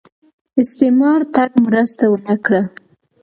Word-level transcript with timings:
استعمار 0.61 1.21
تګ 1.35 1.51
مرسته 1.65 2.05
ونه 2.11 2.35
کړه 2.45 2.61